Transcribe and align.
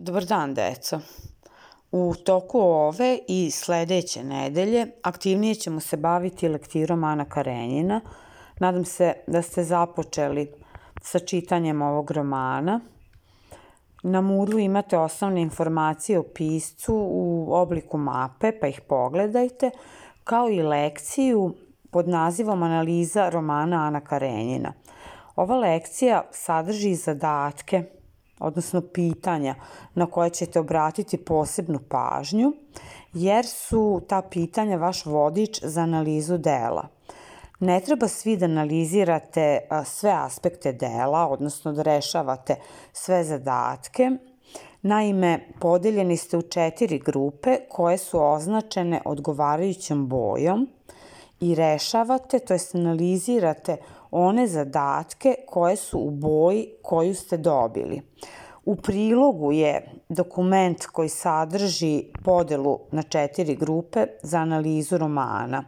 Dobar 0.00 0.24
dan, 0.24 0.54
deco. 0.54 1.00
U 1.92 2.14
toku 2.24 2.60
ove 2.60 3.18
i 3.28 3.50
sledeće 3.50 4.24
nedelje 4.24 4.86
aktivnije 5.02 5.54
ćemo 5.54 5.80
se 5.80 5.96
baviti 5.96 6.48
lektirom 6.48 7.04
Ana 7.04 7.24
Karenjina. 7.24 8.00
Nadam 8.60 8.84
se 8.84 9.14
da 9.26 9.42
ste 9.42 9.64
započeli 9.64 10.52
sa 11.02 11.18
čitanjem 11.18 11.82
ovog 11.82 12.10
romana. 12.10 12.80
Na 14.02 14.20
Moodlu 14.20 14.58
imate 14.58 14.98
osnovne 14.98 15.42
informacije 15.42 16.18
o 16.18 16.22
piscu 16.22 16.94
u 16.94 17.48
obliku 17.54 17.98
mape, 17.98 18.52
pa 18.60 18.66
ih 18.66 18.80
pogledajte, 18.80 19.70
kao 20.24 20.48
i 20.48 20.62
lekciju 20.62 21.54
pod 21.90 22.08
nazivom 22.08 22.62
Analiza 22.62 23.28
romana 23.28 23.86
Ana 23.86 24.00
Karenjina. 24.00 24.72
Ova 25.36 25.56
lekcija 25.56 26.22
sadrži 26.32 26.94
zadatke– 26.94 27.84
odnosno 28.40 28.80
pitanja 28.80 29.54
na 29.94 30.06
koje 30.06 30.30
ćete 30.30 30.60
obratiti 30.60 31.24
posebnu 31.24 31.78
pažnju, 31.88 32.52
jer 33.12 33.46
su 33.46 34.02
ta 34.08 34.22
pitanja 34.22 34.76
vaš 34.76 35.06
vodič 35.06 35.60
za 35.62 35.80
analizu 35.80 36.38
dela. 36.38 36.88
Ne 37.60 37.80
treba 37.80 38.08
svi 38.08 38.36
da 38.36 38.44
analizirate 38.44 39.58
sve 39.84 40.10
aspekte 40.10 40.72
dela, 40.72 41.28
odnosno 41.28 41.72
da 41.72 41.82
rešavate 41.82 42.56
sve 42.92 43.24
zadatke. 43.24 44.10
Naime, 44.82 45.48
podeljeni 45.60 46.16
ste 46.16 46.36
u 46.36 46.42
četiri 46.42 46.98
grupe 46.98 47.56
koje 47.68 47.98
su 47.98 48.22
označene 48.22 49.02
odgovarajućom 49.04 50.08
bojom 50.08 50.68
i 51.40 51.54
rešavate, 51.54 52.38
to 52.38 52.54
jest 52.54 52.74
analizirate 52.74 53.76
one 54.10 54.46
zadatke 54.46 55.34
koje 55.46 55.76
su 55.76 55.98
u 55.98 56.10
boji 56.10 56.68
koju 56.82 57.14
ste 57.14 57.36
dobili. 57.36 58.02
U 58.64 58.76
prilogu 58.76 59.52
je 59.52 59.90
dokument 60.08 60.86
koji 60.86 61.08
sadrži 61.08 62.04
podelu 62.24 62.78
na 62.92 63.02
četiri 63.02 63.56
grupe 63.56 64.06
za 64.22 64.38
analizu 64.38 64.98
romana. 64.98 65.64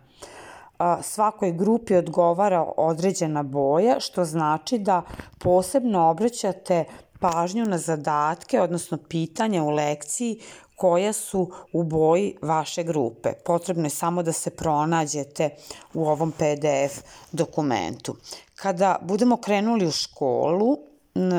Svakoj 1.02 1.52
grupi 1.52 1.94
odgovara 1.94 2.72
određena 2.76 3.42
boja, 3.42 4.00
što 4.00 4.24
znači 4.24 4.78
da 4.78 5.02
posebno 5.38 6.10
obraćate 6.10 6.84
pažnju 7.20 7.64
na 7.64 7.78
zadatke, 7.78 8.60
odnosno 8.60 8.98
pitanja 9.08 9.62
u 9.62 9.70
lekciji 9.70 10.40
koja 10.76 11.12
su 11.12 11.50
u 11.72 11.82
boji 11.82 12.36
vaše 12.42 12.82
grupe. 12.82 13.32
Potrebno 13.44 13.84
je 13.84 13.90
samo 13.90 14.22
da 14.22 14.32
se 14.32 14.50
pronađete 14.50 15.50
u 15.94 16.06
ovom 16.08 16.32
PDF 16.32 17.02
dokumentu. 17.32 18.16
Kada 18.54 18.98
budemo 19.02 19.36
krenuli 19.36 19.86
u 19.86 19.90
školu, 19.90 20.78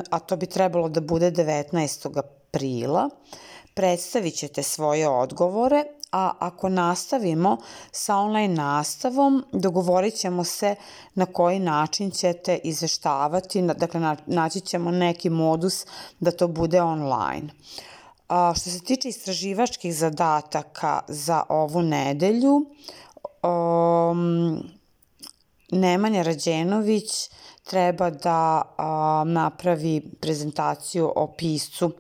a 0.10 0.20
to 0.20 0.38
bi 0.38 0.46
trebalo 0.46 0.90
da 0.90 1.02
bude 1.02 1.32
19. 1.32 2.20
aprila, 2.20 3.10
predstavit 3.74 4.36
ćete 4.36 4.64
svoje 4.64 5.10
odgovore, 5.10 5.84
a 6.12 6.32
ako 6.40 6.70
nastavimo 6.70 7.58
sa 7.92 8.18
online 8.18 8.54
nastavom, 8.54 9.44
dogovorit 9.52 10.16
ćemo 10.16 10.44
se 10.44 10.76
na 11.14 11.26
koji 11.26 11.60
način 11.60 12.12
ćete 12.12 12.60
izveštavati, 12.64 13.62
dakle 13.62 14.16
naći 14.26 14.62
ćemo 14.62 14.92
neki 14.92 15.30
modus 15.30 15.86
da 16.20 16.32
to 16.32 16.48
bude 16.48 16.82
online. 16.82 17.48
A, 18.28 18.54
što 18.56 18.70
se 18.70 18.80
tiče 18.80 19.10
istraživačkih 19.10 19.96
zadataka 19.96 21.00
za 21.08 21.44
ovu 21.50 21.82
nedelju, 21.82 22.66
um, 23.44 24.64
Nemanja 25.72 26.22
Rađenović 26.22 27.30
treba 27.64 28.10
da 28.10 28.62
a, 28.78 29.24
napravi 29.26 30.02
prezentaciju 30.22 31.14
o 31.16 31.28
piscu 31.38 31.92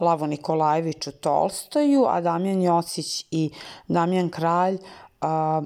Lavo 0.00 0.26
Nikolajeviću 0.26 1.12
Tolstoju, 1.12 2.04
a 2.08 2.20
Damjan 2.20 2.62
Jocić 2.62 3.26
i 3.30 3.50
Damjan 3.88 4.28
Kralj 4.28 4.78
a, 5.20 5.62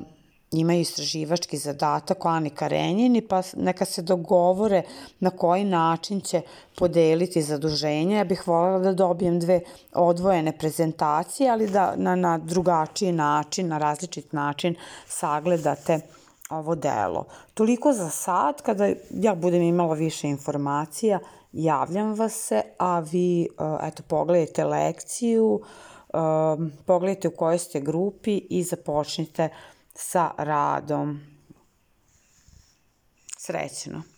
imaju 0.51 0.81
istraživački 0.81 1.57
zadatak 1.59 2.25
o 2.25 2.29
Ani 2.29 2.51
Karenjini, 2.51 3.21
pa 3.21 3.43
neka 3.57 3.85
se 3.85 4.03
dogovore 4.03 4.83
na 5.21 5.31
koji 5.31 5.65
način 5.65 6.21
će 6.21 6.41
podeliti 6.77 7.43
zaduženje. 7.43 8.17
Ja 8.17 8.25
bih 8.25 8.49
voljela 8.49 8.79
da 8.79 8.93
dobijem 8.93 9.41
dve 9.41 9.61
odvojene 9.95 10.59
prezentacije, 10.59 11.51
ali 11.51 11.71
da 11.71 11.95
na, 11.97 12.17
na 12.17 12.39
drugačiji 12.39 13.13
način, 13.13 13.69
na 13.69 13.79
različit 13.79 14.33
način 14.33 14.75
sagledate 15.07 16.01
ovo 16.49 16.75
delo. 16.75 17.25
Toliko 17.55 17.93
za 17.93 18.11
sad, 18.11 18.63
kada 18.63 18.89
ja 19.11 19.35
budem 19.35 19.63
imala 19.63 19.95
više 19.95 20.29
informacija, 20.29 21.19
javljam 21.53 22.15
vas 22.15 22.33
se, 22.35 22.63
a 22.79 23.01
vi, 23.01 23.43
e, 23.43 23.47
eto, 23.83 24.03
pogledajte 24.09 24.65
lekciju, 24.65 25.61
e, 26.09 26.19
pogledajte 26.87 27.29
u 27.29 27.37
kojoj 27.37 27.59
ste 27.59 27.81
grupi 27.81 28.37
i 28.51 28.63
započnite 28.63 29.49
sa 29.95 30.31
radom. 30.37 31.21
Srećno! 33.39 34.18